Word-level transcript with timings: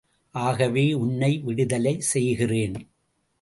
ஆகவே 0.35 0.93
உன்னை 0.93 1.39
விடுதலை 1.43 2.01
செய்கிறேன். 2.13 2.77